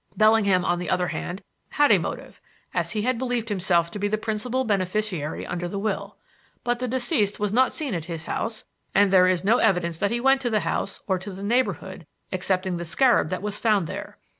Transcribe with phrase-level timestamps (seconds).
[0.17, 2.41] Bellingham, on the other hand, had a motive,
[2.73, 6.17] as he had believed himself to be the principal beneficiary under the will.
[6.63, 10.09] But the deceased was not seen at his house, and there is no evidence that
[10.09, 13.85] he went to the house or to the neighborhood, excepting the scarab that was found
[13.85, 14.17] there.